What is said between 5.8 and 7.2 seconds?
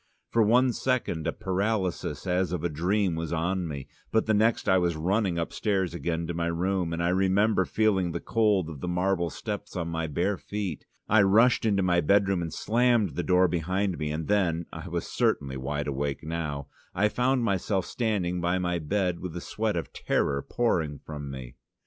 again to my room, and I